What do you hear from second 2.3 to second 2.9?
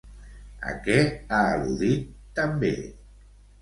també?